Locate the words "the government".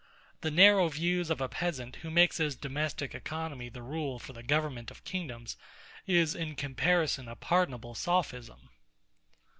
4.33-4.89